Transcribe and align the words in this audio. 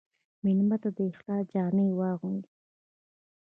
مېلمه 0.43 0.77
ته 0.83 0.89
د 0.97 0.99
اخلاص 1.11 1.43
جامې 1.51 1.87
واغوندې. 1.97 2.49